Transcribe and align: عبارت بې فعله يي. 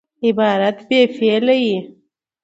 عبارت 0.25 0.77
بې 0.87 1.01
فعله 1.15 1.55
يي. 1.65 1.77